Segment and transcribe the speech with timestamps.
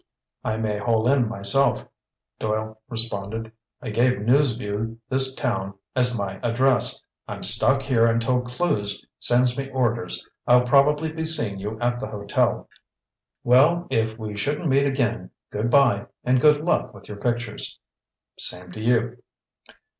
[0.43, 1.87] "I may hole in myself,"
[2.39, 3.51] Doyle responded.
[3.83, 7.05] "I gave News Vue this town as my address.
[7.27, 10.27] I'm stuck here until Clewes sends me orders.
[10.47, 12.67] I'll probably be seeing you at the hotel."
[13.43, 17.79] "Well, if we shouldn't meet again, good bye and good luck with your pictures."
[18.39, 19.17] "Same to you."